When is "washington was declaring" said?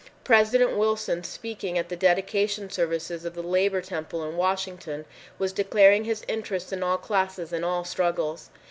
4.35-6.05